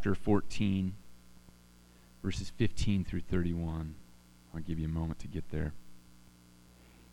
[0.00, 0.94] chapter 14,
[2.22, 3.96] verses 15 through 31.
[4.54, 5.74] I'll give you a moment to get there.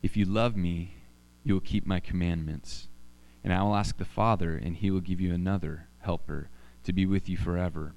[0.02, 0.96] If you love me,
[1.44, 2.88] you will keep my commandments.
[3.44, 6.48] And I will ask the Father, and he will give you another helper
[6.86, 7.94] to be with you forever,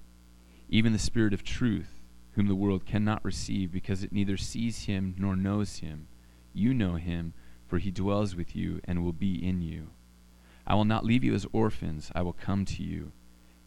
[0.69, 2.03] even the Spirit of truth,
[2.33, 6.09] whom the world cannot receive because it neither sees him nor knows him.
[6.53, 7.33] You know him,
[7.69, 9.91] for he dwells with you and will be in you.
[10.67, 13.13] I will not leave you as orphans, I will come to you.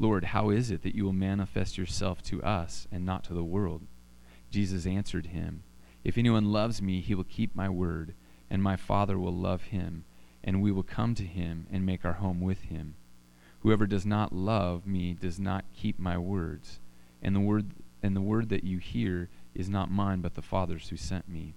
[0.00, 3.44] Lord, how is it that you will manifest yourself to us and not to the
[3.44, 3.82] world?
[4.50, 5.62] Jesus answered him,
[6.02, 8.14] If anyone loves me, he will keep my word,
[8.48, 10.06] and my Father will love him,
[10.42, 12.94] and we will come to him and make our home with him.
[13.58, 16.80] Whoever does not love me does not keep my words,
[17.20, 20.88] and the word and the word that you hear is not mine but the Father's
[20.88, 21.56] who sent me.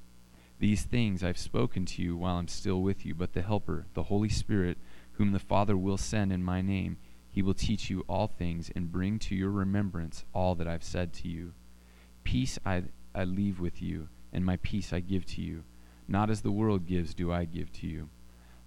[0.60, 4.04] These things I've spoken to you while I'm still with you, but the helper, the
[4.04, 4.78] Holy Spirit,
[5.14, 6.98] whom the Father will send in my name,
[7.34, 11.12] he will teach you all things and bring to your remembrance all that I've said
[11.14, 11.53] to you.
[12.23, 12.84] Peace I,
[13.16, 15.64] I leave with you, and my peace I give to you.
[16.08, 18.09] Not as the world gives, do I give to you.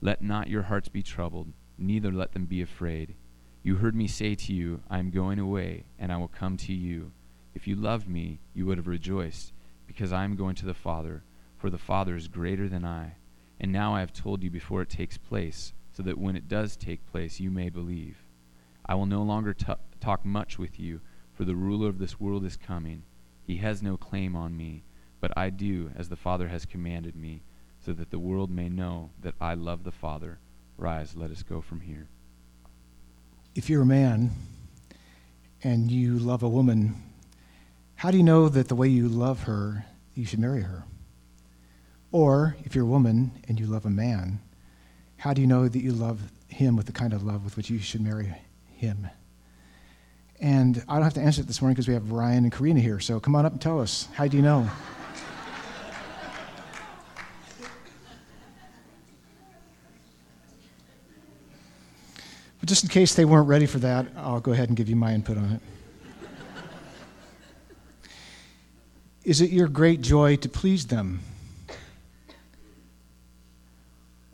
[0.00, 3.14] Let not your hearts be troubled, neither let them be afraid.
[3.62, 6.74] You heard me say to you, I am going away, and I will come to
[6.74, 7.12] you.
[7.54, 9.52] If you loved me, you would have rejoiced,
[9.86, 11.22] because I am going to the Father,
[11.56, 13.12] for the Father is greater than I.
[13.60, 16.74] And now I have told you before it takes place, so that when it does
[16.74, 18.25] take place, you may believe.
[18.86, 21.00] I will no longer t- talk much with you,
[21.32, 23.02] for the ruler of this world is coming.
[23.42, 24.84] He has no claim on me,
[25.20, 27.42] but I do as the Father has commanded me,
[27.84, 30.38] so that the world may know that I love the Father.
[30.78, 32.08] Rise, let us go from here.
[33.54, 34.30] If you're a man
[35.62, 37.02] and you love a woman,
[37.96, 40.84] how do you know that the way you love her, you should marry her?
[42.12, 44.40] Or if you're a woman and you love a man,
[45.16, 47.70] how do you know that you love him with the kind of love with which
[47.70, 48.34] you should marry
[48.76, 49.08] him.
[50.40, 52.80] And I don't have to answer it this morning because we have Ryan and Karina
[52.80, 53.00] here.
[53.00, 54.08] So come on up and tell us.
[54.14, 54.68] How do you know?
[62.60, 64.96] but just in case they weren't ready for that, I'll go ahead and give you
[64.96, 65.60] my input on it.
[69.24, 71.20] Is it your great joy to please them?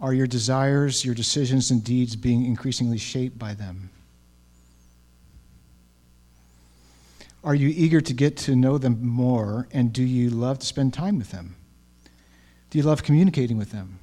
[0.01, 3.89] Are your desires, your decisions, and deeds being increasingly shaped by them?
[7.45, 10.95] Are you eager to get to know them more, and do you love to spend
[10.95, 11.57] time with them?
[12.71, 13.99] Do you love communicating with them?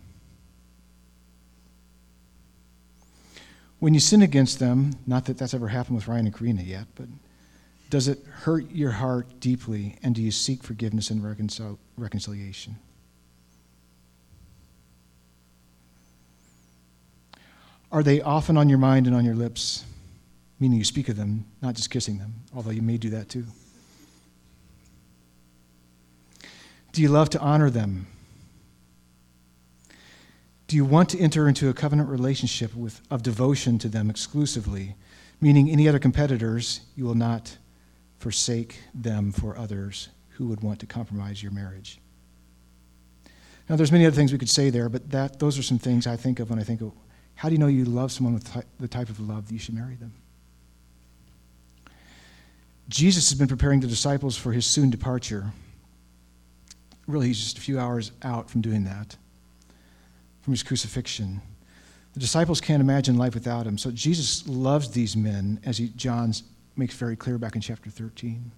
[3.80, 6.88] When you sin against them, not that that's ever happened with Ryan and Karina yet,
[6.96, 7.08] but
[7.90, 12.76] does it hurt your heart deeply, and do you seek forgiveness and reconcil- reconciliation?
[17.92, 19.86] Are they often on your mind and on your lips?
[20.60, 23.46] Meaning you speak of them, not just kissing them, although you may do that too.
[26.92, 28.08] Do you love to honor them?
[30.68, 34.96] Do you want to enter into a covenant relationship with, of devotion to them exclusively,
[35.42, 37.58] meaning any other competitors, you will not
[38.20, 42.00] forsake them for others who would want to compromise your marriage?
[43.70, 46.08] Now, there's many other things we could say there, but that, those are some things
[46.08, 46.92] I think of when I think of
[47.36, 49.76] how do you know you love someone with the type of love that you should
[49.76, 50.14] marry them?
[52.90, 55.54] Jesus has been preparing the disciples for his soon departure.
[57.08, 59.16] Really, he's just a few hours out from doing that,
[60.42, 61.42] from his crucifixion.
[62.14, 63.78] The disciples can't imagine life without him.
[63.78, 66.34] So Jesus loves these men, as he, John
[66.76, 68.52] makes very clear back in chapter 13.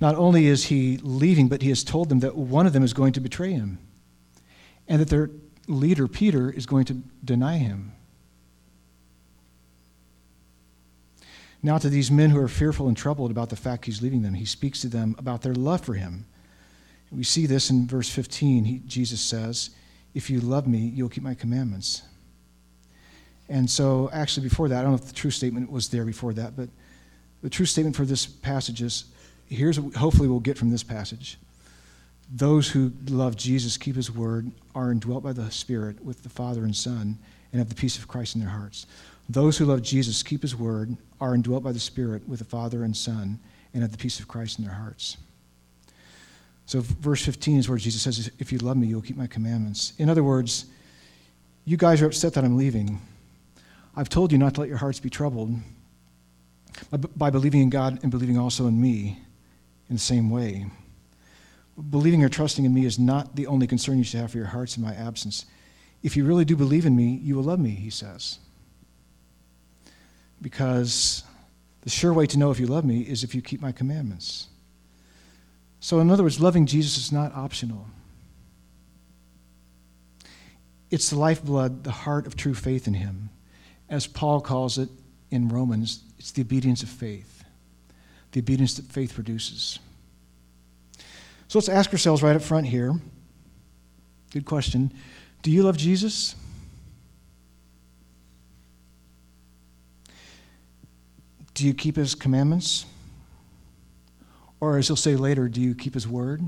[0.00, 2.92] Not only is he leaving, but he has told them that one of them is
[2.92, 3.78] going to betray him,
[4.88, 5.30] and that their
[5.68, 7.92] leader, Peter, is going to deny him.
[11.66, 14.34] Now, to these men who are fearful and troubled about the fact he's leaving them,
[14.34, 16.24] he speaks to them about their love for him.
[17.10, 18.64] We see this in verse 15.
[18.64, 19.70] He, Jesus says,
[20.14, 22.02] If you love me, you'll keep my commandments.
[23.48, 26.32] And so, actually, before that, I don't know if the true statement was there before
[26.34, 26.68] that, but
[27.42, 29.06] the true statement for this passage is
[29.46, 31.36] here's what hopefully we'll get from this passage.
[32.32, 36.62] Those who love Jesus, keep his word, are indwelt by the Spirit with the Father
[36.62, 37.18] and Son,
[37.50, 38.86] and have the peace of Christ in their hearts.
[39.28, 42.84] Those who love Jesus, keep his word, are indwelt by the Spirit with the Father
[42.84, 43.40] and Son,
[43.72, 45.16] and have the peace of Christ in their hearts.
[46.66, 49.92] So, verse 15 is where Jesus says, If you love me, you'll keep my commandments.
[49.98, 50.66] In other words,
[51.64, 53.00] you guys are upset that I'm leaving.
[53.96, 55.54] I've told you not to let your hearts be troubled
[57.16, 59.18] by believing in God and believing also in me
[59.88, 60.66] in the same way.
[61.90, 64.46] Believing or trusting in me is not the only concern you should have for your
[64.46, 65.46] hearts in my absence.
[66.02, 68.38] If you really do believe in me, you will love me, he says.
[70.40, 71.24] Because
[71.82, 74.48] the sure way to know if you love me is if you keep my commandments.
[75.80, 77.86] So, in other words, loving Jesus is not optional.
[80.90, 83.30] It's the lifeblood, the heart of true faith in him.
[83.88, 84.88] As Paul calls it
[85.30, 87.44] in Romans, it's the obedience of faith,
[88.32, 89.78] the obedience that faith produces.
[91.48, 92.94] So let's ask ourselves right up front here.
[94.32, 94.92] Good question.
[95.42, 96.34] Do you love Jesus?
[101.56, 102.84] Do you keep his commandments?
[104.60, 106.42] Or, as he'll say later, do you keep his word?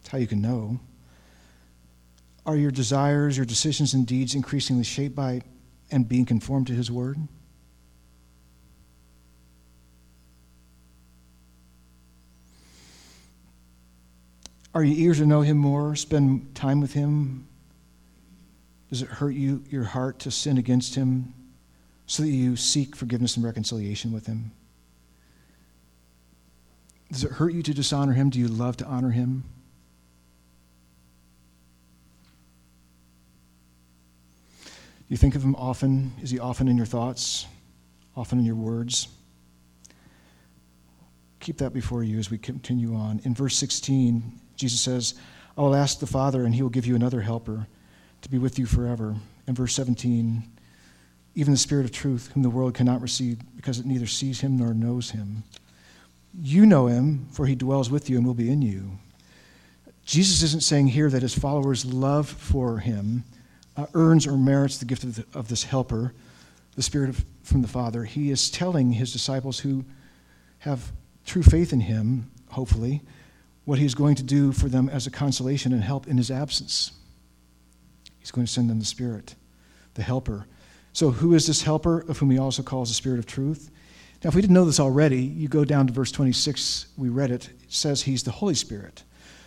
[0.00, 0.80] That's how you can know.
[2.44, 5.42] Are your desires, your decisions, and deeds increasingly shaped by
[5.92, 7.18] and being conformed to his word?
[14.74, 17.46] Are you eager to know him more, spend time with him?
[18.88, 21.32] Does it hurt you, your heart, to sin against him
[22.10, 24.50] so that you seek forgiveness and reconciliation with him?
[27.12, 28.30] Does it hurt you to dishonor him?
[28.30, 29.44] Do you love to honor him?
[34.64, 34.70] Do
[35.06, 36.12] you think of him often?
[36.20, 37.46] Is he often in your thoughts?
[38.16, 39.06] Often in your words?
[41.38, 43.20] Keep that before you as we continue on.
[43.22, 45.14] In verse 16, Jesus says,
[45.56, 47.68] I will ask the Father, and he will give you another helper
[48.22, 49.14] to be with you forever.
[49.46, 50.42] In verse 17,
[51.40, 54.58] even the Spirit of truth, whom the world cannot receive because it neither sees him
[54.58, 55.42] nor knows him.
[56.38, 58.98] You know him, for he dwells with you and will be in you.
[60.04, 63.24] Jesus isn't saying here that his followers' love for him
[63.74, 66.12] uh, earns or merits the gift of, the, of this helper,
[66.76, 68.04] the Spirit of, from the Father.
[68.04, 69.86] He is telling his disciples who
[70.58, 70.92] have
[71.24, 73.00] true faith in him, hopefully,
[73.64, 76.92] what he's going to do for them as a consolation and help in his absence.
[78.18, 79.36] He's going to send them the Spirit,
[79.94, 80.44] the helper.
[80.92, 83.70] So, who is this helper of whom he also calls the Spirit of truth?
[84.22, 87.30] Now, if we didn't know this already, you go down to verse 26, we read
[87.30, 89.04] it, it says he's the Holy Spirit.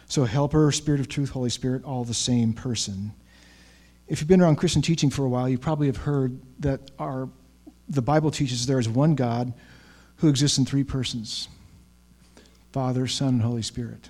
[0.08, 3.14] So, helper, Spirit of truth, Holy Spirit, all the same person.
[4.08, 7.30] If you've been around Christian teaching for a while, you probably have heard that our,
[7.88, 9.54] the Bible teaches there is one God
[10.18, 11.50] who exists in three persons
[12.72, 14.10] Father, Son, and Holy Spirit.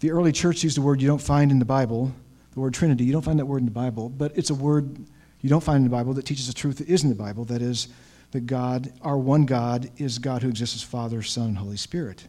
[0.00, 2.12] The early church used a word you don't find in the Bible,
[2.52, 3.04] the word Trinity.
[3.04, 4.98] You don't find that word in the Bible, but it's a word
[5.40, 7.44] you don't find in the Bible that teaches the truth that is in the Bible.
[7.44, 7.88] That is,
[8.32, 12.26] that God, our one God, is God who exists as Father, Son, and Holy Spirit.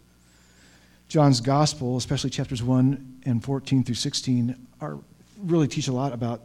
[1.07, 4.97] John's Gospel, especially chapters 1 and 14 through 16, are,
[5.37, 6.41] really teach a lot about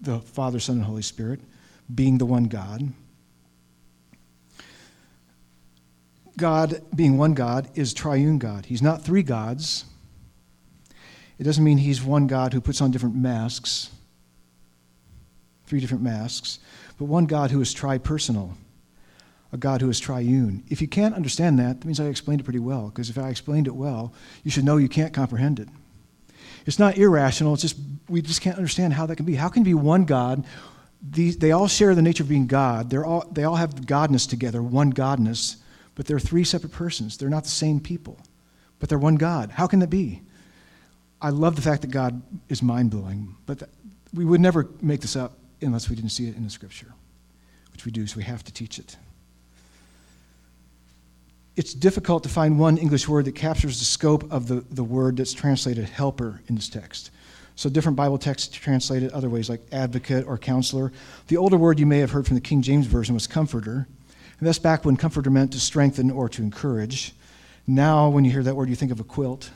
[0.00, 1.40] the Father, Son, and Holy Spirit
[1.94, 2.92] being the one God.
[6.36, 8.66] God, being one God, is triune God.
[8.66, 9.84] He's not three gods.
[11.38, 13.90] It doesn't mean he's one God who puts on different masks,
[15.72, 16.58] three different masks,
[16.98, 18.54] but one God who is tri-personal
[19.54, 20.64] a God who is triune.
[20.68, 23.30] If you can't understand that, that means I explained it pretty well, because if I
[23.30, 24.12] explained it well,
[24.44, 25.68] you should know you can't comprehend it.
[26.66, 29.34] It's not irrational, it's just we just can't understand how that can be.
[29.34, 30.44] How can be one God?
[31.10, 32.90] These, they all share the nature of being God.
[32.90, 35.56] They're all, they all have godness together, one godness,
[35.94, 37.16] but they're three separate persons.
[37.16, 38.18] They're not the same people,
[38.78, 39.50] but they're one God.
[39.50, 40.20] How can that be?
[41.20, 43.62] I love the fact that God is mind blowing, but
[44.14, 46.92] we would never make this up unless we didn't see it in the scripture,
[47.72, 48.96] which we do, so we have to teach it
[51.56, 55.18] it's difficult to find one English word that captures the scope of the, the word
[55.18, 57.10] that's translated helper in this text.
[57.56, 60.92] So different Bible texts translate it other ways, like advocate or counselor.
[61.28, 63.86] The older word you may have heard from the King James Version was comforter.
[64.38, 67.12] And that's back when comforter meant to strengthen or to encourage.
[67.66, 69.50] Now, when you hear that word, you think of a quilt.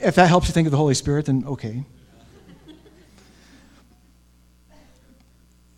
[0.00, 1.84] If that helps you think of the Holy Spirit, then okay.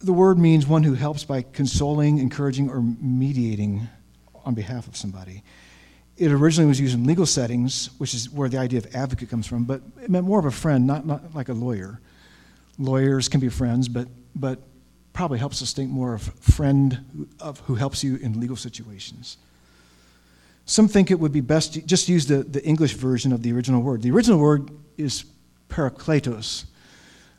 [0.01, 3.89] The word means one who helps by consoling, encouraging, or mediating
[4.45, 5.43] on behalf of somebody.
[6.17, 9.47] It originally was used in legal settings, which is where the idea of advocate comes
[9.47, 12.01] from, but it meant more of a friend, not, not like a lawyer.
[12.79, 14.61] Lawyers can be friends, but, but
[15.13, 19.39] probably helps us think more of friend of who helps you in legal situations.
[20.67, 23.53] Some think it would be best to just use the, the English version of the
[23.53, 24.03] original word.
[24.03, 25.25] The original word is
[25.69, 26.65] parakletos.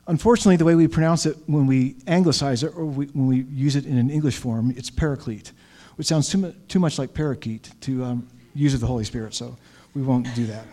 [0.08, 3.76] Unfortunately, the way we pronounce it when we anglicize it or we, when we use
[3.76, 5.52] it in an English form, it's paraclete
[5.98, 9.56] which sounds too, too much like parakeet to, um, use of the Holy Spirit, so
[9.94, 10.64] we won't do that.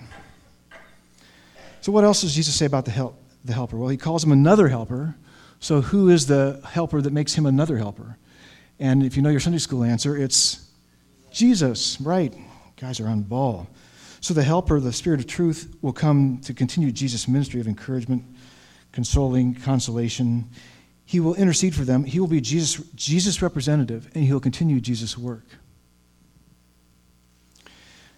[1.81, 3.75] So, what else does Jesus say about the, help, the helper?
[3.75, 5.15] Well, he calls him another helper.
[5.59, 8.17] So, who is the helper that makes him another helper?
[8.79, 10.69] And if you know your Sunday school answer, it's
[11.31, 12.33] Jesus, right?
[12.79, 13.67] Guys are on ball.
[14.21, 18.23] So, the helper, the Spirit of truth, will come to continue Jesus' ministry of encouragement,
[18.95, 20.49] consoling, consolation.
[21.05, 22.03] He will intercede for them.
[22.03, 25.43] He will be Jesus' Jesus representative, and he'll continue Jesus' work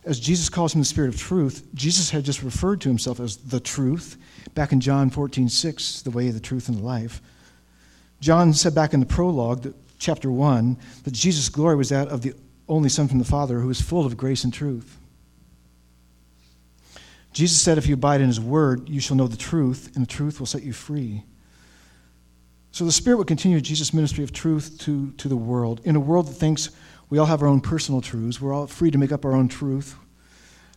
[0.08, 3.36] as Jesus calls him the Spirit of truth, Jesus had just referred to himself as
[3.38, 4.18] the truth
[4.56, 7.22] back in John 14, 6, the way, the truth, and the life.
[8.22, 12.34] John said back in the prologue, chapter 1, that Jesus' glory was that of the
[12.70, 14.98] only Son from the Father who is full of grace and truth.
[17.38, 20.10] Jesus said, If you abide in his word, you shall know the truth, and the
[20.10, 21.24] truth will set you free.
[22.72, 25.80] So the Spirit will continue Jesus' ministry of truth to, to the world.
[25.84, 26.72] In a world that thinks
[27.12, 28.42] we all have our own personal truths.
[28.42, 29.96] We're all free to make up our own truth.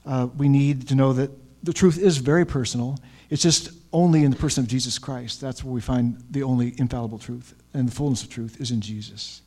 [0.04, 1.30] Uh, we need to know that
[1.62, 2.98] the truth is very personal.
[3.30, 5.40] It's just only in the person of Jesus Christ.
[5.40, 7.54] That's where we find the only infallible truth.
[7.72, 9.40] And the fullness of truth is in Jesus.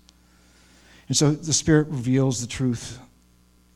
[1.10, 2.98] And so the Spirit reveals the truth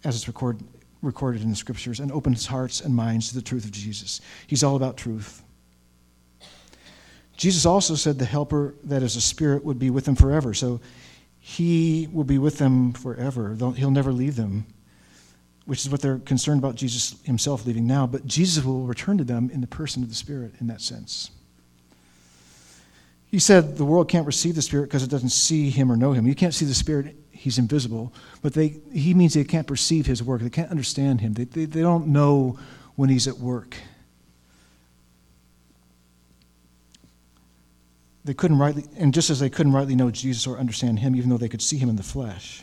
[0.04, 0.60] as it's record,
[1.02, 4.22] recorded in the Scriptures and opens hearts and minds to the truth of Jesus.
[4.48, 5.44] He's all about truth.
[7.38, 10.54] Jesus also said the Helper, that is a Spirit, would be with them forever.
[10.54, 10.82] So
[11.40, 13.56] he will be with them forever.
[13.76, 14.66] He'll never leave them,
[15.66, 18.08] which is what they're concerned about Jesus himself leaving now.
[18.08, 21.30] But Jesus will return to them in the person of the Spirit in that sense.
[23.30, 26.14] He said the world can't receive the Spirit because it doesn't see him or know
[26.14, 26.26] him.
[26.26, 28.14] You can't see the Spirit, he's invisible.
[28.42, 31.66] But they, he means they can't perceive his work, they can't understand him, they, they,
[31.66, 32.58] they don't know
[32.96, 33.76] when he's at work.
[38.28, 41.30] they couldn't rightly, and just as they couldn't rightly know Jesus or understand him, even
[41.30, 42.62] though they could see him in the flesh.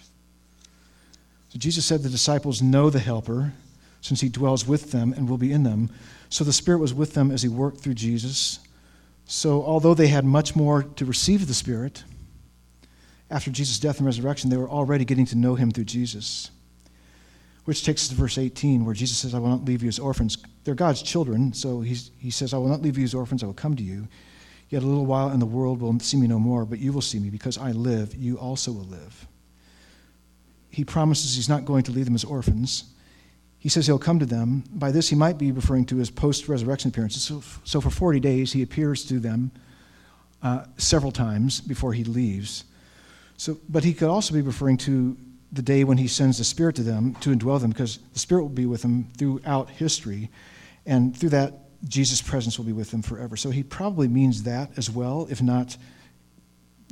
[1.48, 3.54] So Jesus said the disciples know the Helper,
[4.02, 5.88] since he dwells with them and will be in them.
[6.28, 8.60] So the Spirit was with them as he worked through Jesus.
[9.24, 12.04] So although they had much more to receive the Spirit,
[13.34, 16.52] after Jesus' death and resurrection, they were already getting to know him through Jesus.
[17.64, 19.98] Which takes us to verse 18, where Jesus says, I will not leave you as
[19.98, 20.38] orphans.
[20.62, 23.52] They're God's children, so he says, I will not leave you as orphans, I will
[23.52, 24.06] come to you.
[24.68, 27.02] Yet a little while, and the world will see me no more, but you will
[27.02, 27.28] see me.
[27.28, 29.26] Because I live, you also will live.
[30.70, 32.84] He promises he's not going to leave them as orphans.
[33.58, 34.62] He says he'll come to them.
[34.70, 37.24] By this, he might be referring to his post resurrection appearances.
[37.24, 39.50] So, so, for 40 days, he appears to them
[40.40, 42.64] uh, several times before he leaves.
[43.36, 45.16] So, but he could also be referring to
[45.52, 48.42] the day when he sends the Spirit to them to indwell them, because the Spirit
[48.42, 50.30] will be with them throughout history.
[50.86, 51.54] And through that,
[51.88, 53.36] Jesus' presence will be with them forever.
[53.36, 55.76] So he probably means that as well, if not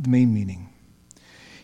[0.00, 0.68] the main meaning.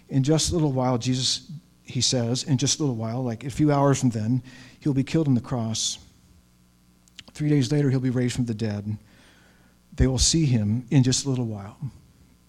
[0.09, 1.51] In just a little while, Jesus,
[1.85, 4.43] he says, in just a little while, like a few hours from then,
[4.81, 5.99] he'll be killed on the cross.
[7.33, 8.97] Three days later, he'll be raised from the dead.
[9.93, 11.77] They will see him in just a little while,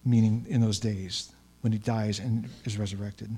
[0.04, 3.30] meaning in those days when he dies and is resurrected.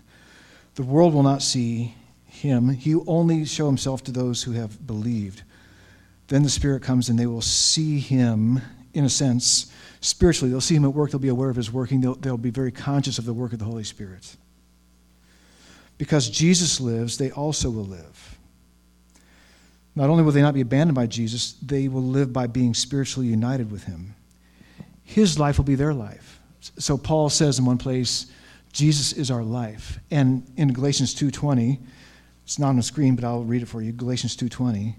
[0.75, 1.95] The world will not see
[2.27, 2.71] him.
[2.71, 5.43] He will only show himself to those who have believed.
[6.29, 8.61] Then the Spirit comes and they will see him,
[8.95, 10.51] in a sense, spiritually.
[10.51, 12.73] They'll see him at work, they'll be aware of his working, they'll, they'll be very
[12.73, 14.37] conscious of the work of the Holy Spirit.
[15.99, 18.39] Because Jesus lives, they also will live.
[19.95, 23.29] Not only will they not be abandoned by Jesus, they will live by being spiritually
[23.29, 24.15] united with him.
[25.05, 26.41] His life will be their life.
[26.79, 28.27] So Paul says in one place,
[28.73, 29.99] Jesus is our life.
[30.11, 31.81] And in Galatians 2:20,
[32.45, 33.93] it's not on the screen, but I'll read it for you.
[33.93, 34.97] Galatians 2:20,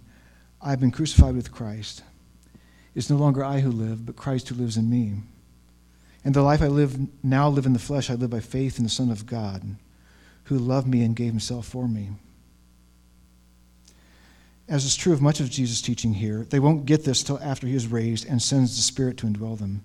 [0.62, 2.04] I've been crucified with Christ.
[2.96, 5.22] It's no longer I who live, but Christ who lives in me.
[6.24, 8.84] And the life I live now live in the flesh, I live by faith in
[8.84, 9.76] the Son of God,
[10.46, 12.12] who loved me and gave himself for me.
[14.70, 17.68] As is true of much of Jesus' teaching here, they won't get this till after
[17.68, 19.84] he is raised and sends the Spirit to indwell them.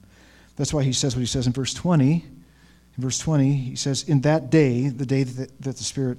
[0.58, 2.14] That's why he says what he says in verse 20.
[2.14, 6.18] In verse 20, he says, In that day, the day that, that the Spirit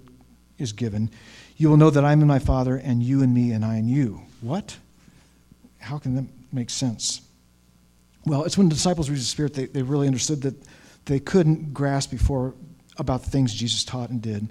[0.58, 1.12] is given,
[1.58, 3.76] you will know that I am in my Father, and you in me, and I
[3.76, 4.22] in you.
[4.40, 4.78] What?
[5.80, 7.22] How can that make sense?
[8.26, 10.56] Well, it's when the disciples received the Spirit, they, they really understood that
[11.04, 12.54] they couldn't grasp before
[12.98, 14.48] about the things Jesus taught and did.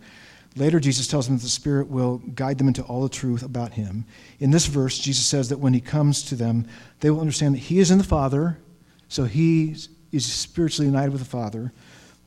[0.54, 3.72] Later, Jesus tells them that the Spirit will guide them into all the truth about
[3.72, 4.04] Him.
[4.38, 6.66] In this verse, Jesus says that when He comes to them,
[7.00, 8.58] they will understand that He is in the Father,
[9.08, 9.76] so He
[10.12, 11.72] is spiritually united with the Father,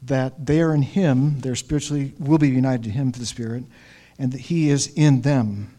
[0.04, 3.64] that they are in Him, they're spiritually, will be united to Him through the Spirit,
[4.18, 5.76] and that He is in them.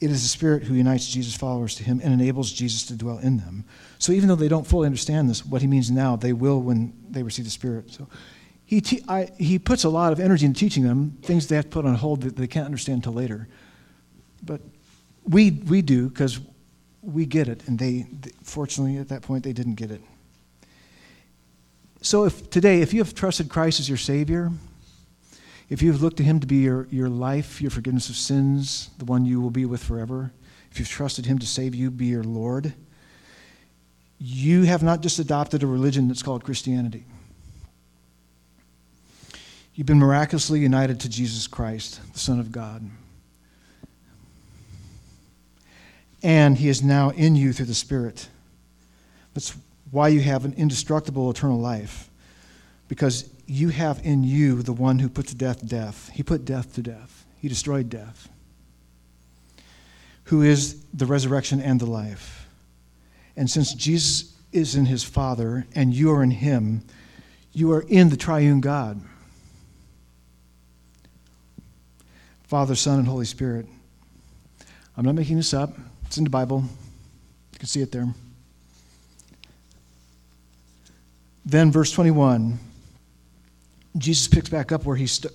[0.00, 3.18] It is the Spirit who unites Jesus' followers to Him and enables Jesus to dwell
[3.18, 3.64] in them.
[3.98, 6.92] So even though they don't fully understand this, what He means now, they will when
[7.08, 7.92] they receive the Spirit.
[7.92, 8.08] So
[8.66, 11.66] He, te- I, he puts a lot of energy into teaching them things they have
[11.66, 13.48] to put on hold that they can't understand until later.
[14.42, 14.60] But
[15.24, 16.40] we, we do because
[17.02, 17.66] we get it.
[17.68, 18.06] And they,
[18.42, 20.00] fortunately, at that point, they didn't get it.
[22.04, 24.52] So if today, if you have trusted Christ as your Savior,
[25.70, 29.06] if you've looked to Him to be your, your life, your forgiveness of sins, the
[29.06, 30.30] one you will be with forever,
[30.70, 32.74] if you've trusted Him to save you, be your Lord,
[34.18, 37.06] you have not just adopted a religion that's called Christianity.
[39.74, 42.82] You've been miraculously united to Jesus Christ, the Son of God.
[46.22, 48.28] And He is now in you through the Spirit.
[49.32, 49.56] That's
[49.94, 52.10] why you have an indestructible eternal life.
[52.88, 56.10] Because you have in you the one who put to death death.
[56.12, 58.28] He put death to death, He destroyed death,
[60.24, 62.48] who is the resurrection and the life.
[63.36, 66.82] And since Jesus is in His Father and you are in Him,
[67.52, 69.00] you are in the triune God.
[72.42, 73.66] Father, Son, and Holy Spirit.
[74.96, 75.72] I'm not making this up.
[76.06, 76.64] It's in the Bible.
[77.52, 78.12] You can see it there.
[81.44, 82.58] Then, verse 21,
[83.98, 85.32] Jesus picks back up where, he st-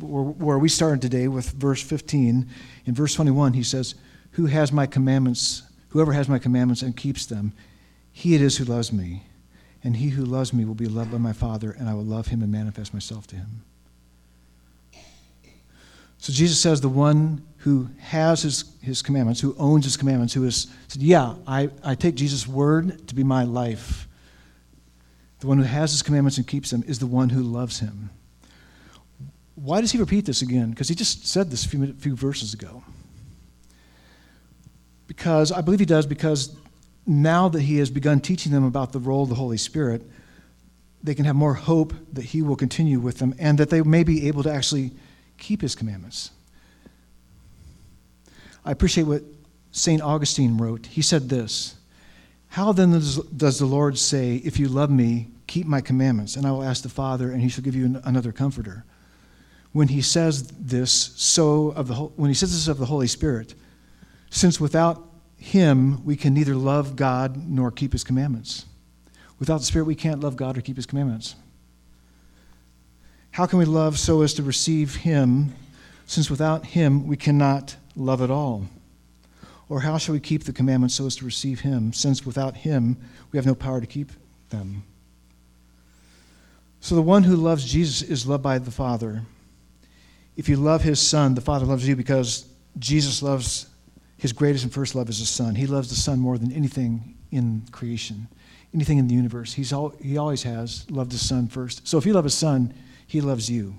[0.00, 2.48] where we started today with verse 15.
[2.86, 3.94] In verse 21, he says,
[4.32, 5.62] Who has my commandments?
[5.90, 7.52] Whoever has my commandments and keeps them,
[8.12, 9.24] he it is who loves me.
[9.84, 12.28] And he who loves me will be loved by my Father, and I will love
[12.28, 13.62] him and manifest myself to him.
[16.18, 20.44] So Jesus says, the one who has his, his commandments, who owns his commandments, who
[20.44, 24.06] has said, Yeah, I, I take Jesus' word to be my life.
[25.42, 28.10] The one who has his commandments and keeps them is the one who loves him.
[29.56, 30.70] Why does he repeat this again?
[30.70, 32.84] Because he just said this a few, few verses ago.
[35.08, 36.54] Because I believe he does, because
[37.08, 40.02] now that he has begun teaching them about the role of the Holy Spirit,
[41.02, 44.04] they can have more hope that he will continue with them and that they may
[44.04, 44.92] be able to actually
[45.38, 46.30] keep his commandments.
[48.64, 49.24] I appreciate what
[49.72, 50.00] St.
[50.00, 50.86] Augustine wrote.
[50.86, 51.74] He said this
[52.50, 56.52] How then does the Lord say, If you love me, keep my commandments, and I
[56.52, 58.84] will ask the Father, and he shall give you another comforter?
[59.72, 63.54] When he says this, so of the when he says this of the Holy Spirit,
[64.30, 68.66] since without him we can neither love God nor keep his commandments.
[69.38, 71.34] Without the Spirit, we can't love God or keep his commandments.
[73.32, 75.54] How can we love so as to receive Him,
[76.06, 78.66] since without Him we cannot love at all?
[79.70, 82.98] Or how shall we keep the commandments so as to receive Him, since without Him
[83.32, 84.12] we have no power to keep
[84.50, 84.84] them?
[86.82, 89.22] So the one who loves Jesus is loved by the Father.
[90.36, 92.44] If you love His Son, the Father loves you because
[92.76, 93.66] Jesus loves
[94.18, 95.54] His greatest and first love is His Son.
[95.54, 98.26] He loves the Son more than anything in creation,
[98.74, 99.52] anything in the universe.
[99.52, 101.86] He's all, he always has loved His Son first.
[101.86, 102.74] So if you love His Son,
[103.06, 103.76] he loves you.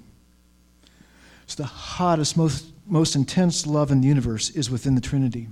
[1.46, 5.50] So the hottest, most, most intense love in the universe is within the Trinity.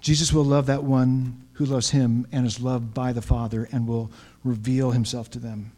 [0.00, 3.86] Jesus will love that one who loves him and is loved by the Father and
[3.86, 4.10] will
[4.42, 5.72] reveal himself to them.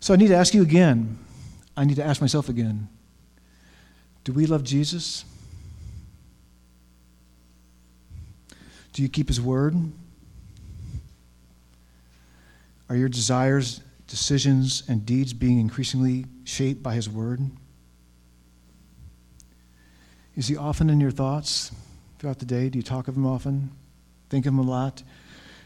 [0.00, 1.18] So I need to ask you again.
[1.76, 2.88] I need to ask myself again.
[4.24, 5.24] Do we love Jesus?
[8.92, 9.76] Do you keep his word?
[12.88, 17.40] Are your desires, decisions, and deeds being increasingly shaped by His Word?
[20.36, 21.72] Is He often in your thoughts
[22.18, 22.68] throughout the day?
[22.68, 23.70] Do you talk of Him often?
[24.28, 25.02] Think of Him a lot?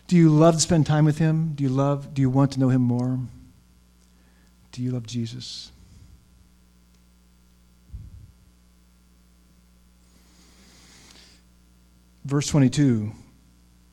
[0.06, 1.52] Do you love to spend time with Him?
[1.54, 3.18] Do you love, do you want to know Him more?
[4.72, 5.72] Do you love Jesus?
[12.24, 13.12] Verse 22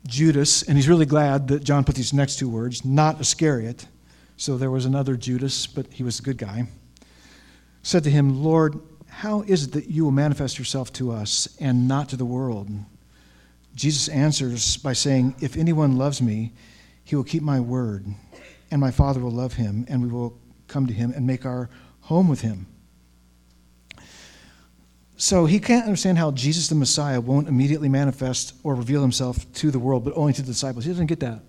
[0.06, 3.86] Judas, and he's really glad that John put these next two words, not Iscariot.
[4.36, 6.68] So there was another Judas, but he was a good guy.
[7.82, 11.88] Said to him, Lord, how is it that you will manifest yourself to us and
[11.88, 12.68] not to the world?
[13.74, 16.52] Jesus answers by saying, If anyone loves me,
[17.04, 18.06] he will keep my word,
[18.70, 21.70] and my Father will love him, and we will come to him and make our
[22.02, 22.66] home with him.
[25.16, 29.70] So he can't understand how Jesus the Messiah won't immediately manifest or reveal himself to
[29.70, 30.84] the world, but only to the disciples.
[30.84, 31.40] He doesn't get that.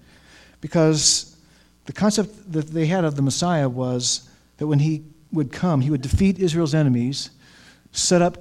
[0.59, 1.37] Because
[1.85, 5.91] the concept that they had of the Messiah was that when he would come, he
[5.91, 7.29] would defeat Israel's enemies,
[7.91, 8.37] set up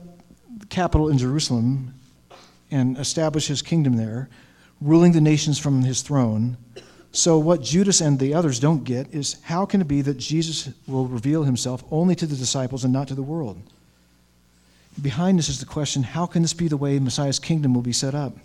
[0.69, 1.95] capital in Jerusalem,
[2.71, 4.29] and establish his kingdom there,
[4.81, 6.57] ruling the nations from his throne.
[7.13, 10.69] So, what Judas and the others don't get is how can it be that Jesus
[10.87, 13.63] will reveal himself only to the disciples and not to the world?
[15.01, 17.93] behind this is the question how can this be the way Messiah's kingdom will be
[17.93, 18.37] set up?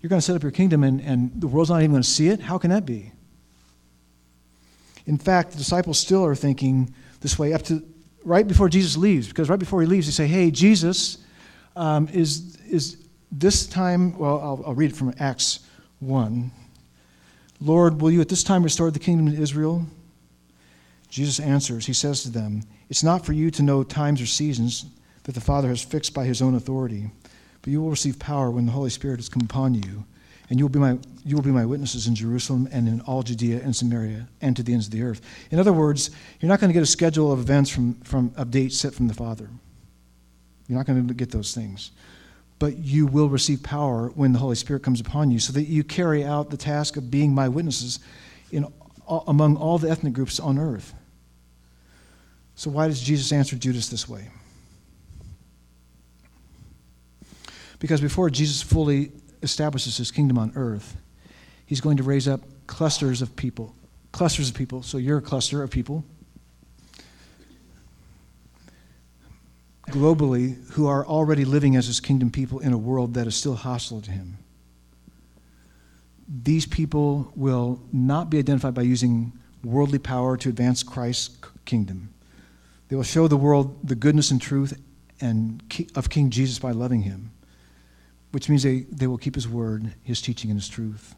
[0.00, 2.08] You're going to set up your kingdom and, and the world's not even going to
[2.08, 2.40] see it?
[2.40, 3.12] How can that be?
[5.06, 7.82] In fact, the disciples still are thinking this way up to
[8.24, 11.18] right before Jesus leaves, because right before he leaves, they say, Hey, Jesus,
[11.76, 12.96] um, is, is
[13.32, 15.60] this time, well, I'll, I'll read it from Acts
[16.00, 16.50] 1.
[17.60, 19.86] Lord, will you at this time restore the kingdom to Israel?
[21.10, 24.86] Jesus answers, He says to them, It's not for you to know times or seasons
[25.24, 27.10] that the Father has fixed by His own authority,
[27.62, 30.04] but you will receive power when the Holy Spirit has come upon you,
[30.50, 33.22] and you will be my, you will be my witnesses in Jerusalem and in all
[33.22, 35.20] Judea and Samaria and to the ends of the earth.
[35.52, 36.10] In other words,
[36.40, 39.06] you're not going to get a schedule of events from, from a date set from
[39.06, 39.48] the Father.
[40.66, 41.92] You're not going to get those things.
[42.58, 45.84] But you will receive power when the Holy Spirit comes upon you so that you
[45.84, 48.00] carry out the task of being my witnesses
[48.50, 48.66] in,
[49.08, 50.92] among all the ethnic groups on earth.
[52.56, 54.28] So, why does Jesus answer Judas this way?
[57.78, 60.96] Because before Jesus fully establishes his kingdom on earth,
[61.66, 63.74] he's going to raise up clusters of people.
[64.12, 64.82] Clusters of people.
[64.82, 66.04] So, you're a cluster of people.
[69.88, 73.56] Globally, who are already living as his kingdom people in a world that is still
[73.56, 74.38] hostile to him.
[76.28, 79.32] These people will not be identified by using
[79.64, 82.14] worldly power to advance Christ's kingdom
[82.90, 84.78] they will show the world the goodness and truth
[85.20, 85.62] and
[85.94, 87.30] of King Jesus by loving him,
[88.32, 91.14] which means they, they will keep his word, his teaching, and his truth.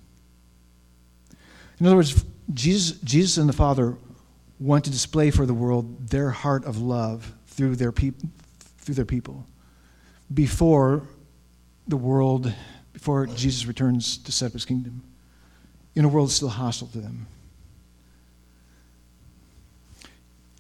[1.79, 3.97] In other words, Jesus, Jesus and the Father
[4.59, 8.21] want to display for the world their heart of love through their, peop-
[8.79, 9.47] through their people
[10.33, 11.03] before
[11.89, 12.53] the world,
[12.93, 15.03] before Jesus returns to set up his kingdom,
[15.95, 17.27] in a world still hostile to them.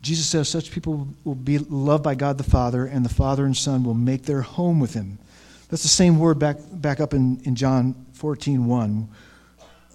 [0.02, 3.56] Jesus says such people will be loved by God the Father, and the Father and
[3.56, 5.18] Son will make their home with him.
[5.72, 9.08] That's the same word back, back up in, in John 14, 1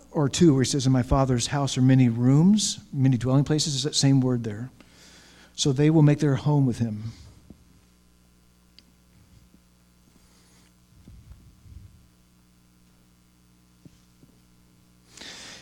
[0.10, 3.76] or 2, where he says, In my Father's house are many rooms, many dwelling places.
[3.76, 4.72] Is that same word there?
[5.54, 7.12] So they will make their home with him.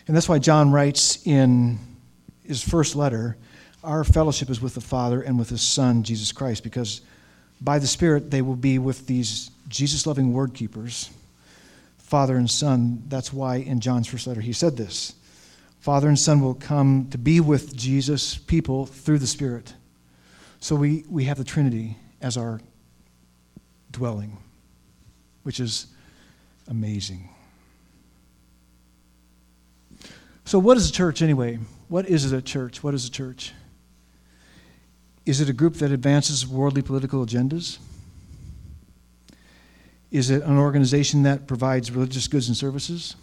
[0.08, 1.78] And that's why John writes in
[2.46, 3.36] his first letter
[3.84, 7.02] our fellowship is with the Father and with His Son, Jesus Christ, because
[7.60, 11.10] by the Spirit they will be with these Jesus loving word keepers,
[11.98, 13.04] Father and Son.
[13.08, 15.14] That's why in John's first letter he said this
[15.80, 19.74] Father and Son will come to be with Jesus' people through the Spirit.
[20.60, 22.60] So we, we have the Trinity as our
[23.92, 24.38] dwelling,
[25.44, 25.88] which is
[26.68, 27.30] amazing.
[30.44, 31.60] So, what is a church anyway?
[31.88, 32.84] What is a church?
[32.84, 33.54] What is a church?
[35.26, 37.80] Is it a group that advances worldly political agendas?
[40.16, 43.18] Is it an organization that provides religious goods and services?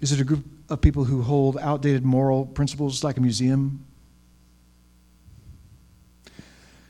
[0.00, 3.84] Is it a group of people who hold outdated moral principles like a museum?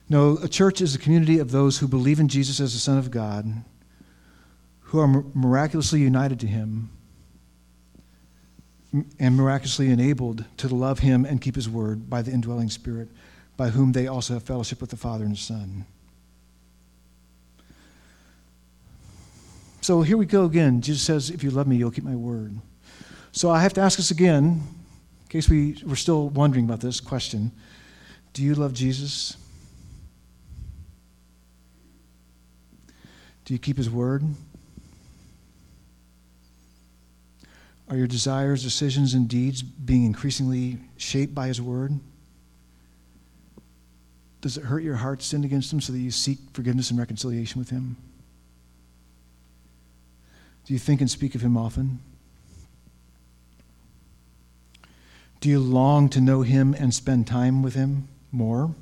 [0.08, 2.96] No, a church is a community of those who believe in Jesus as the Son
[2.96, 3.62] of God,
[4.80, 6.88] who are miraculously united to Him,
[9.18, 13.08] and miraculously enabled to love him and keep his word by the indwelling spirit,
[13.58, 15.84] by whom they also have fellowship with the Father and the Son.
[19.86, 20.80] So here we go again.
[20.80, 22.58] Jesus says, If you love me, you'll keep my word.
[23.30, 24.60] So I have to ask us again,
[25.22, 27.52] in case we, we're still wondering about this question
[28.32, 29.36] Do you love Jesus?
[33.44, 34.24] Do you keep his word?
[37.88, 41.92] Are your desires, decisions, and deeds being increasingly shaped by His Word?
[44.40, 46.98] Does it hurt your heart to sin against Him so that you seek forgiveness and
[46.98, 47.96] reconciliation with Him?
[50.66, 52.00] Do you think and speak of Him often?
[55.40, 58.74] Do you long to know Him and spend time with Him more?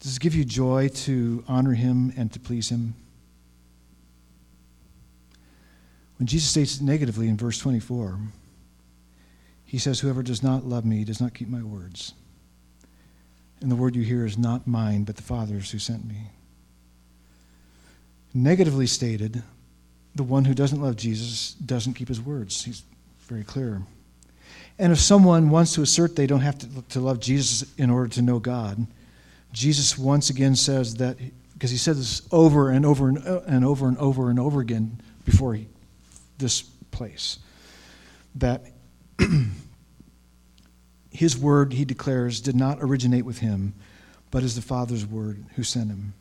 [0.00, 2.94] Does it give you joy to honor Him and to please Him?
[6.18, 8.18] When Jesus states it negatively in verse 24,
[9.64, 12.12] he says, Whoever does not love me does not keep my words.
[13.62, 16.28] And the word you hear is not mine, but the Father's who sent me.
[18.34, 19.44] Negatively stated,
[20.14, 22.64] the one who doesn't love Jesus doesn't keep his words.
[22.64, 22.82] He's
[23.20, 23.82] very clear.
[24.78, 28.22] And if someone wants to assert they don't have to, love Jesus in order to
[28.22, 28.86] know God,
[29.52, 31.16] Jesus once again says that,
[31.52, 35.00] because he said this over and over and, and over and over and over again
[35.24, 35.68] before he
[36.38, 37.38] this place.
[38.34, 38.64] That
[41.10, 43.74] his word, he declares, did not originate with him,
[44.32, 46.14] but is the Father's word who sent him.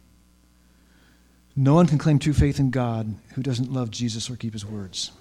[1.56, 4.66] No one can claim true faith in God who doesn't love Jesus or keep his
[4.66, 5.12] words.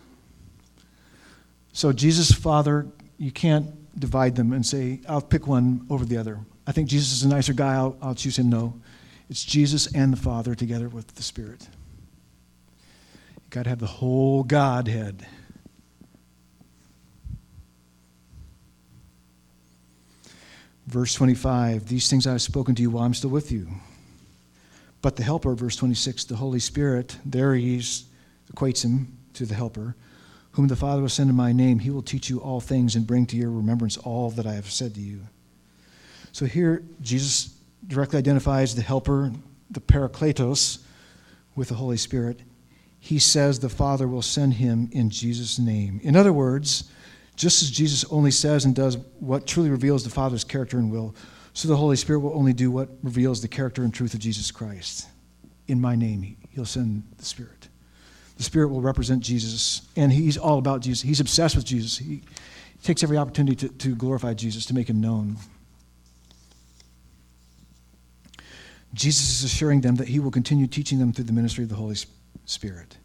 [1.73, 2.87] So, Jesus, Father,
[3.19, 6.39] you can't divide them and say, I'll pick one over the other.
[6.67, 8.51] I think Jesus is a nicer guy, I'll, I'll choose him.
[8.51, 8.81] No.
[9.29, 11.67] It's Jesus and the Father together with the Spirit.
[13.41, 15.27] You've got to have the whole Godhead.
[20.87, 23.69] Verse 25, these things I have spoken to you while I'm still with you.
[25.03, 27.79] But the Helper, verse 26, the Holy Spirit, there he
[28.53, 29.97] equates him to the Helper,
[30.53, 31.81] whom the Father will send in my name.
[31.81, 34.71] He will teach you all things and bring to your remembrance all that I have
[34.71, 35.21] said to you.
[36.31, 37.55] So here, Jesus
[37.87, 39.33] directly identifies the Helper,
[39.71, 40.79] the Parakletos,
[41.57, 42.41] with the Holy Spirit.
[43.01, 46.01] He says the Father will send him in Jesus' name.
[46.05, 46.85] In other words,
[47.35, 51.15] just as Jesus only says and does what truly reveals the Father's character and will,
[51.55, 54.51] so the Holy Spirit will only do what reveals the character and truth of Jesus
[54.51, 55.09] Christ.
[55.69, 57.69] In my name, He'll send the Spirit.
[58.37, 61.03] The Spirit will represent Jesus, and He's all about Jesus.
[61.03, 61.99] He's obsessed with Jesus.
[61.99, 62.23] He
[62.83, 65.37] takes every opportunity to, to glorify Jesus, to make Him known.
[68.95, 71.77] Jesus is assuring them that He will continue teaching them through the ministry of the
[71.77, 71.97] Holy
[72.47, 72.97] Spirit.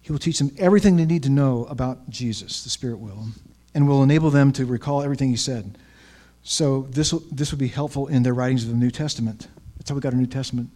[0.00, 3.26] He will teach them everything they need to know about Jesus, the Spirit will,
[3.74, 5.78] and will enable them to recall everything He said.
[6.42, 9.48] So this, this would be helpful in their writings of the New Testament.
[9.76, 10.70] That's how we got our New Testament.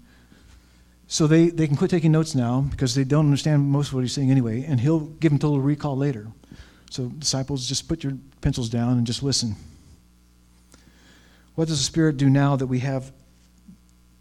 [1.06, 4.00] So they, they can quit taking notes now because they don't understand most of what
[4.00, 6.28] he's saying anyway, and he'll give them total recall later.
[6.90, 9.56] So, disciples, just put your pencils down and just listen.
[11.54, 13.12] What does the Spirit do now that we have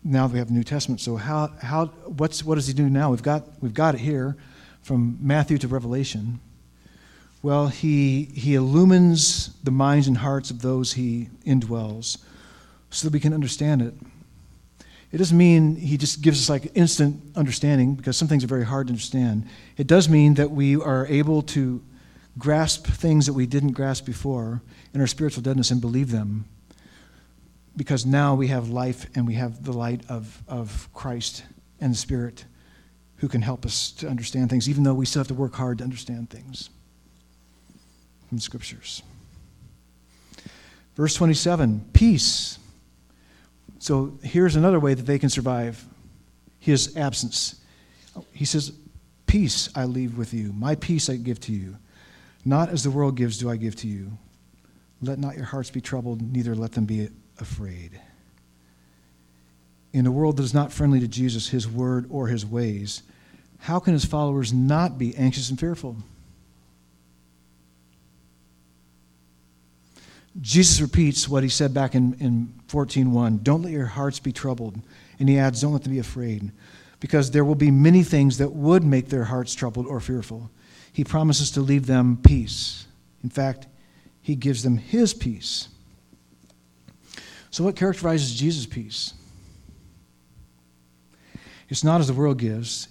[0.04, 1.00] now that we have the New Testament?
[1.00, 3.12] So how, how what's what does he do now?
[3.12, 4.36] We've got we've got it here
[4.82, 6.40] from Matthew to Revelation.
[7.44, 12.20] Well, he, he illumines the minds and hearts of those he indwells
[12.92, 13.96] so that we can understand it.
[15.12, 18.66] It doesn't mean he just gives us like instant understanding because some things are very
[18.66, 19.48] hard to understand.
[19.76, 21.84] It does mean that we are able to
[22.38, 24.62] grasp things that we didn't grasp before
[24.94, 26.46] in our spiritual deadness and believe them
[27.76, 31.44] because now we have life and we have the light of, of Christ
[31.80, 32.46] and the Spirit
[33.18, 35.80] who can help us to understand things, even though we still have to work hard
[35.80, 36.70] to understand things
[38.32, 39.04] from scriptures.
[40.96, 42.58] Verse 27 peace.
[43.80, 45.84] So here's another way that they can survive
[46.58, 47.60] his absence.
[48.32, 48.72] He says,
[49.26, 51.76] Peace I leave with you, my peace I give to you.
[52.46, 54.18] Not as the world gives, do I give to you.
[55.02, 58.00] Let not your hearts be troubled, neither let them be afraid.
[59.92, 63.04] In a world that is not friendly to Jesus, his word, or his ways,
[63.60, 65.98] how can his followers not be anxious and fearful?
[70.40, 73.44] Jesus repeats what he said back in, in 14.1.
[73.44, 74.80] Don't let your hearts be troubled.
[75.20, 76.52] And he adds, don't let them be afraid.
[77.00, 80.50] Because there will be many things that would make their hearts troubled or fearful.
[80.94, 82.86] He promises to leave them peace.
[83.24, 83.68] In fact,
[84.22, 85.68] he gives them his peace.
[87.50, 89.14] So, what characterizes Jesus' peace?
[91.70, 92.88] It's not as the world gives.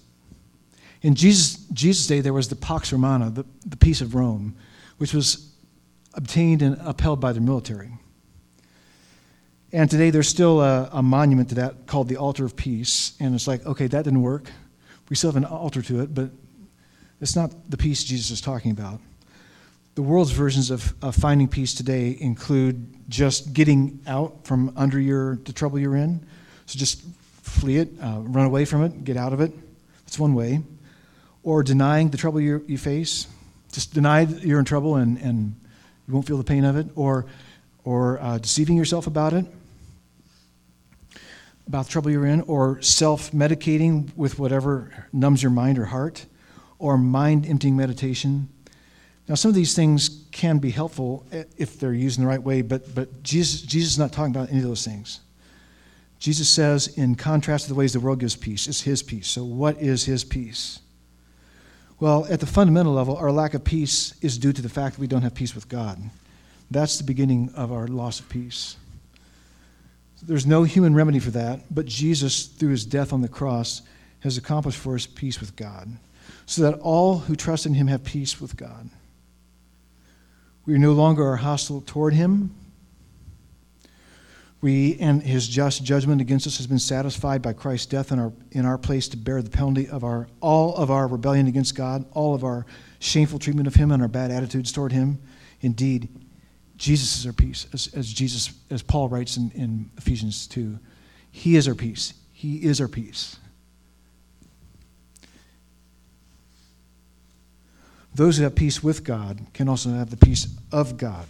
[1.01, 4.55] In Jesus' Jesus' day, there was the Pax Romana, the, the peace of Rome,
[4.97, 5.50] which was
[6.13, 7.91] obtained and upheld by the military.
[9.73, 13.13] And today there's still a, a, monument to that called the Altar of Peace.
[13.19, 14.51] And it's like, okay, that didn't work.
[15.09, 16.29] We still have an altar to it, but
[17.21, 18.99] it's not the peace Jesus is talking about.
[19.95, 25.35] The world's versions of, of finding peace today include just getting out from under your,
[25.37, 26.25] the trouble you're in.
[26.65, 27.03] So just
[27.41, 29.51] flee it, uh, run away from it, get out of it.
[30.05, 30.63] That's one way.
[31.43, 33.27] Or denying the trouble you, you face.
[33.71, 35.55] Just deny you're in trouble and, and
[36.11, 37.25] you won't feel the pain of it, or,
[37.85, 39.45] or uh, deceiving yourself about it,
[41.67, 46.25] about the trouble you're in, or self medicating with whatever numbs your mind or heart,
[46.79, 48.49] or mind emptying meditation.
[49.29, 51.25] Now, some of these things can be helpful
[51.57, 54.49] if they're used in the right way, but, but Jesus, Jesus is not talking about
[54.49, 55.21] any of those things.
[56.19, 59.29] Jesus says, in contrast to the ways the world gives peace, it's his peace.
[59.29, 60.79] So, what is his peace?
[62.01, 65.01] Well, at the fundamental level, our lack of peace is due to the fact that
[65.01, 66.01] we don't have peace with God.
[66.71, 68.75] That's the beginning of our loss of peace.
[70.23, 73.83] There's no human remedy for that, but Jesus, through his death on the cross,
[74.21, 75.89] has accomplished for us peace with God,
[76.47, 78.89] so that all who trust in him have peace with God.
[80.65, 82.55] We no longer are hostile toward him,
[84.61, 88.31] we and his just judgment against us has been satisfied by Christ's death in our,
[88.51, 92.05] in our place to bear the penalty of our, all of our rebellion against God,
[92.11, 92.65] all of our
[92.99, 95.19] shameful treatment of him and our bad attitudes toward him.
[95.61, 96.09] Indeed,
[96.77, 100.77] Jesus is our peace, as, as Jesus, as Paul writes in, in Ephesians 2.
[101.31, 102.13] He is our peace.
[102.31, 103.37] He is our peace.
[108.13, 111.27] Those who have peace with God can also have the peace of God.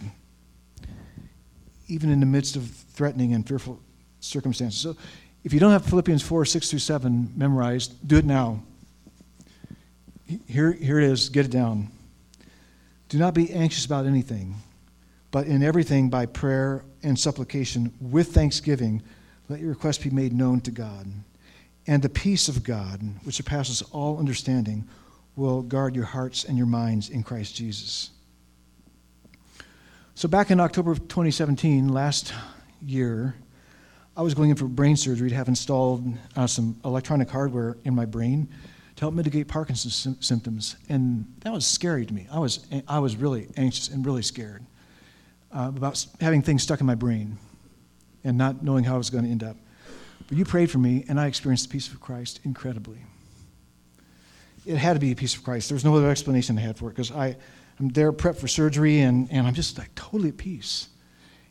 [1.92, 3.78] Even in the midst of threatening and fearful
[4.20, 4.80] circumstances.
[4.80, 4.96] So
[5.44, 8.62] if you don't have Philippians 4, 6 through 7 memorized, do it now.
[10.46, 11.28] Here, here it is.
[11.28, 11.88] Get it down.
[13.08, 14.54] Do not be anxious about anything,
[15.30, 19.02] but in everything by prayer and supplication with thanksgiving,
[19.50, 21.06] let your requests be made known to God.
[21.86, 24.88] And the peace of God, which surpasses all understanding,
[25.36, 28.11] will guard your hearts and your minds in Christ Jesus.
[30.14, 32.34] So, back in October of 2017, last
[32.84, 33.34] year,
[34.14, 37.94] I was going in for brain surgery to have installed uh, some electronic hardware in
[37.94, 38.46] my brain
[38.96, 40.76] to help mitigate Parkinson's sy- symptoms.
[40.90, 42.28] And that was scary to me.
[42.30, 44.62] I was, I was really anxious and really scared
[45.50, 47.38] uh, about having things stuck in my brain
[48.22, 49.56] and not knowing how it was going to end up.
[50.28, 52.98] But you prayed for me, and I experienced the peace of Christ incredibly.
[54.66, 55.70] It had to be a peace of Christ.
[55.70, 57.10] There was no other explanation I had for it because
[57.78, 60.88] I'm there prepped for surgery, and, and I'm just like totally at peace.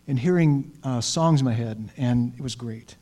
[0.08, 2.96] And hearing uh, songs in my head, and it was great.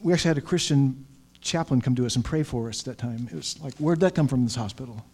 [0.00, 1.06] We actually had a Christian
[1.40, 3.28] chaplain come to us and pray for us that time.
[3.30, 5.04] It was like, where'd that come from this hospital?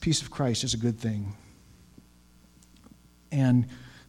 [0.00, 1.34] Peace of Christ is a good thing.
[3.32, 3.66] And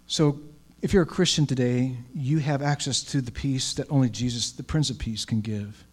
[0.07, 0.39] so,
[0.81, 4.63] if you're a Christian today, you have access to the peace that only Jesus, the
[4.63, 5.85] Prince of Peace, can give.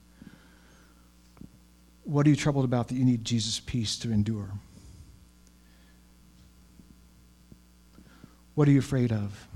[2.04, 4.50] What are you troubled about that you need Jesus' peace to endure?
[8.58, 9.46] What are you afraid of?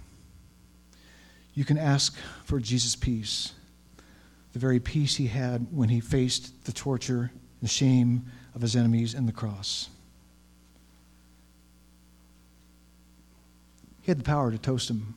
[1.54, 3.52] You can ask for Jesus' peace,
[4.52, 9.14] the very peace he had when he faced the torture, the shame of his enemies,
[9.14, 9.88] and the cross.
[14.02, 15.16] He had the power to toast him,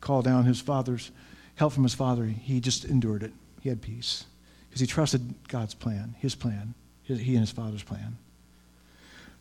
[0.00, 1.10] call down his father's
[1.56, 2.24] help from his father.
[2.24, 3.32] He just endured it.
[3.62, 4.26] He had peace
[4.68, 8.16] because he trusted God's plan, his plan, his, he and his father's plan.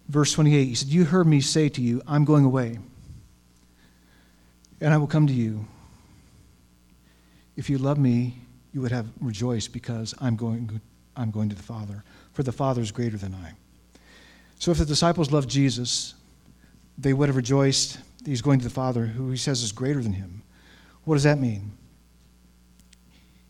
[0.09, 2.79] Verse 28, he said, You heard me say to you, I'm going away,
[4.81, 5.65] and I will come to you.
[7.55, 8.35] If you love me,
[8.73, 10.79] you would have rejoiced because I'm going,
[11.15, 13.53] I'm going to the Father, for the Father is greater than I.
[14.59, 16.13] So if the disciples loved Jesus,
[16.97, 20.13] they would have rejoiced he's going to the Father, who he says is greater than
[20.13, 20.41] him.
[21.05, 21.71] What does that mean?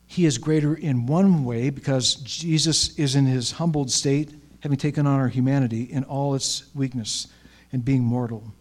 [0.05, 5.05] He is greater in one way because Jesus is in his humbled state, having taken
[5.05, 7.27] on our humanity in all its weakness
[7.71, 8.51] and being mortal.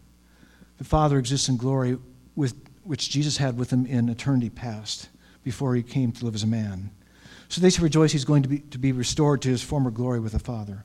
[0.79, 1.99] The Father exists in glory
[2.37, 5.09] with, which Jesus had with him in eternity past
[5.43, 6.91] before he came to live as a man.
[7.49, 10.21] So they should rejoice he's going to be, to be restored to his former glory
[10.21, 10.85] with the Father.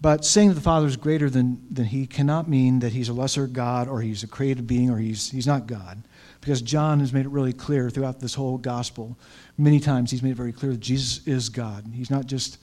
[0.00, 3.14] But saying that the Father is greater than, than he cannot mean that he's a
[3.14, 6.02] lesser God or he's a created being or he's, he's not God.
[6.42, 9.16] Because John has made it really clear throughout this whole gospel.
[9.56, 11.86] Many times he's made it very clear that Jesus is God.
[11.94, 12.58] He's not just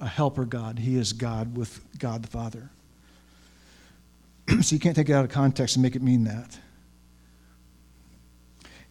[0.00, 2.70] a helper God, he is God with God the Father.
[4.62, 6.58] so you can't take it out of context and make it mean that.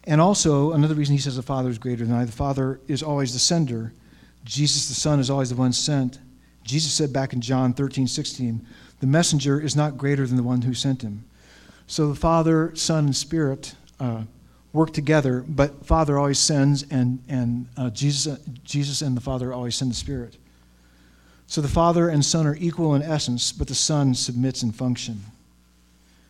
[0.08, 3.02] And also, another reason he says the Father is greater than I, the Father is
[3.02, 3.92] always the sender.
[4.42, 6.18] Jesus the Son is always the one sent.
[6.64, 8.66] Jesus said back in John 13, 16,
[9.00, 11.24] the messenger is not greater than the one who sent him.
[11.86, 14.22] So the Father, Son, and Spirit uh,
[14.72, 19.76] work together, but Father always sends, and, and uh, Jesus, Jesus and the Father always
[19.76, 20.38] send the Spirit.
[21.46, 25.20] So the Father and Son are equal in essence, but the Son submits in function.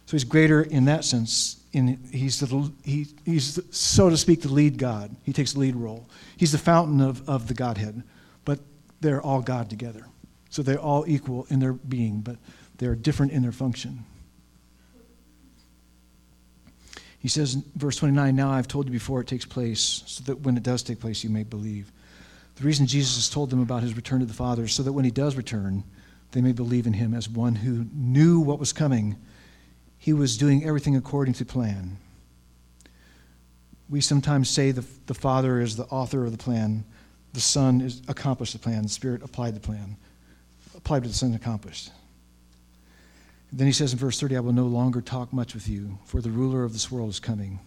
[0.06, 1.57] So he's greater in that sense.
[1.72, 5.14] In, he's, the, he, he's, so to speak, the lead God.
[5.24, 6.08] He takes the lead role.
[6.36, 8.02] He's the fountain of, of the Godhead,
[8.44, 8.60] but
[9.00, 10.06] they're all God together.
[10.50, 12.36] So they're all equal in their being, but
[12.78, 14.04] they're different in their function.
[17.18, 20.40] He says in verse 29 Now I've told you before it takes place, so that
[20.40, 21.92] when it does take place, you may believe.
[22.56, 24.92] The reason Jesus has told them about his return to the Father is so that
[24.92, 25.84] when he does return,
[26.32, 29.16] they may believe in him as one who knew what was coming.
[30.08, 31.98] He was doing everything according to plan.
[33.90, 36.86] We sometimes say the, the Father is the author of the plan,
[37.34, 39.98] the Son is accomplished the plan, the Spirit applied the plan,
[40.74, 41.90] applied to the Son accomplished.
[43.52, 46.22] Then he says in verse 30, I will no longer talk much with you, for
[46.22, 47.60] the ruler of this world is coming.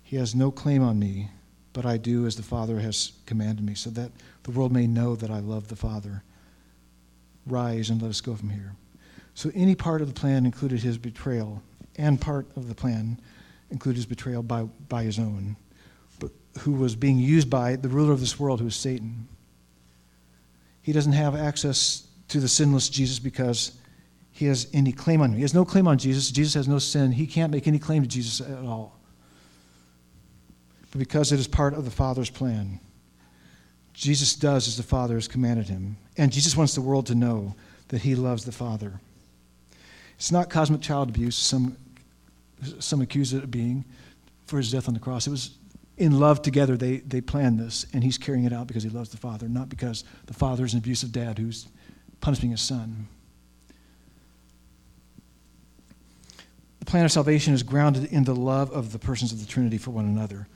[0.00, 1.30] He has no claim on me,
[1.72, 4.12] but I do as the Father has commanded me, so that
[4.44, 6.22] the world may know that I love the Father.
[7.44, 8.76] Rise and let us go from here.
[9.34, 11.62] So any part of the plan included his betrayal,
[11.96, 13.20] and part of the plan
[13.70, 15.56] included his betrayal by, by his own,
[16.18, 16.30] but
[16.60, 19.26] who was being used by the ruler of this world, who is Satan.
[20.82, 23.72] He doesn't have access to the sinless Jesus because
[24.32, 25.36] he has any claim on him.
[25.36, 26.30] He has no claim on Jesus.
[26.30, 27.12] Jesus has no sin.
[27.12, 28.98] He can't make any claim to Jesus at all.
[30.90, 32.80] But because it is part of the Father's plan,
[33.92, 35.96] Jesus does as the Father has commanded him.
[36.16, 37.54] And Jesus wants the world to know
[37.88, 39.00] that he loves the Father.
[40.22, 41.76] It's not cosmic child abuse, some
[42.78, 43.84] some accuse it of being,
[44.46, 45.26] for his death on the cross.
[45.26, 45.58] It was
[45.96, 49.10] in love together they, they planned this, and he's carrying it out because he loves
[49.10, 51.66] the Father, not because the Father is an abusive dad who's
[52.20, 53.08] punishing his son.
[56.78, 59.76] The plan of salvation is grounded in the love of the persons of the Trinity
[59.76, 60.46] for one another.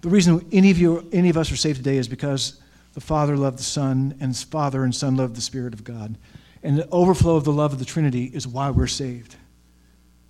[0.00, 2.62] The reason any of you, any of us are saved today is because
[2.94, 6.16] the Father loved the Son, and the Father and Son loved the Spirit of God.
[6.62, 9.36] And the overflow of the love of the Trinity is why we're saved,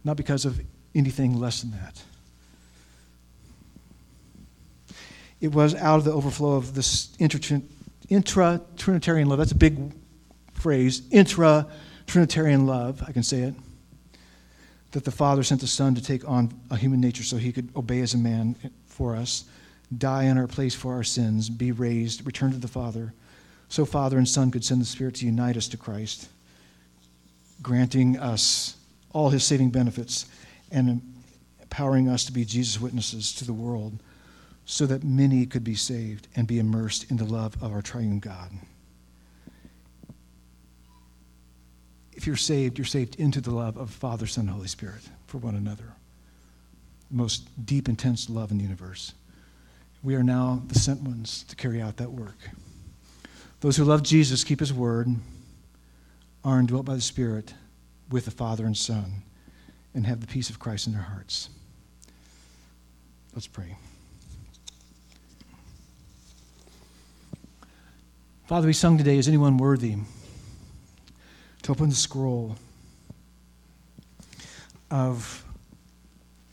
[0.04, 0.60] not because of
[0.94, 2.02] anything less than that.
[5.40, 7.40] It was out of the overflow of this intra
[8.76, 9.38] Trinitarian love.
[9.38, 9.92] That's a big
[10.54, 11.66] phrase, intra
[12.06, 13.54] Trinitarian love, I can say it
[14.92, 17.70] that the Father sent the Son to take on a human nature so he could
[17.74, 18.54] obey as a man
[18.86, 19.44] for us,
[19.96, 23.14] die in our place for our sins, be raised, return to the Father,
[23.72, 26.28] so Father and Son could send the Spirit to unite us to Christ,
[27.62, 28.76] granting us
[29.12, 30.26] all his saving benefits
[30.70, 31.00] and
[31.62, 33.98] empowering us to be Jesus' witnesses to the world
[34.66, 38.20] so that many could be saved and be immersed in the love of our triune
[38.20, 38.50] God.
[42.22, 45.38] if you're saved, you're saved into the love of Father, Son, and Holy Spirit for
[45.38, 45.94] one another.
[47.10, 49.12] The most deep, intense love in the universe.
[50.04, 52.36] We are now the sent ones to carry out that work.
[53.62, 55.06] Those who love Jesus, keep his word,
[56.44, 57.54] are indwelt by the Spirit
[58.10, 59.22] with the Father and Son,
[59.94, 61.48] and have the peace of Christ in their hearts.
[63.34, 63.76] Let's pray.
[68.48, 69.94] Father, we sung today, Is anyone worthy?
[71.62, 72.56] to open the scroll
[74.90, 75.44] of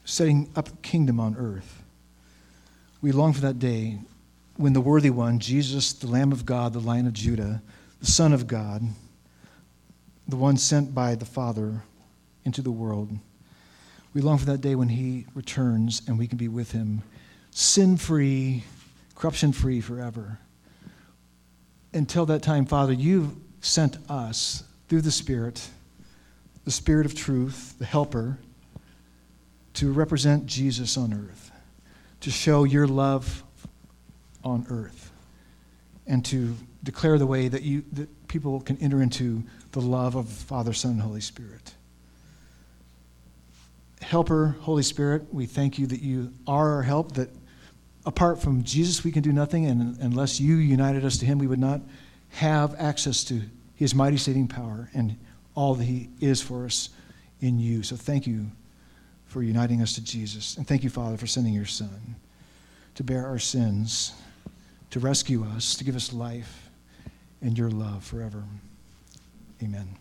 [0.06, 1.82] setting up kingdom on earth.
[3.02, 3.98] We long for that day
[4.60, 7.62] when the worthy one, Jesus, the Lamb of God, the Lion of Judah,
[8.02, 8.84] the Son of God,
[10.28, 11.82] the one sent by the Father
[12.44, 13.10] into the world,
[14.14, 17.04] we long for that day when he returns and we can be with him,
[17.52, 18.66] sin free,
[19.16, 20.40] corruption free forever.
[21.94, 23.32] Until that time, Father, you've
[23.62, 25.70] sent us through the Spirit,
[26.66, 28.38] the Spirit of truth, the helper,
[29.76, 31.50] to represent Jesus on earth,
[32.20, 33.46] to show your love
[34.44, 35.12] on earth,
[36.08, 40.28] and to declare the way that, you, that people can enter into the love of
[40.30, 41.74] Father, Son, and Holy Spirit.
[44.02, 47.30] Helper, Holy Spirit, we thank you that you are our help, that
[48.06, 51.48] apart from Jesus we can do nothing, and unless you united us to him, we
[51.48, 51.82] would not
[52.30, 53.42] have access to
[53.76, 55.18] his mighty saving power and
[55.56, 56.90] all that he is for us
[57.42, 57.84] in you.
[57.84, 58.48] So thank you
[59.26, 60.58] for uniting us to Jesus.
[60.58, 62.16] And thank you, Father, for sending your Son
[62.96, 64.14] to bear our sins,
[64.92, 66.70] to rescue us, to give us life
[67.42, 68.44] and your love forever.
[69.62, 69.98] Amen.